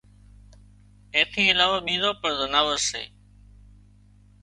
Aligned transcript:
اين 1.13 1.25
ٿِي 1.31 1.43
علاوه 1.53 1.77
ٻيزان 1.85 2.13
پڻ 2.21 2.31
زناورسي 2.41 3.03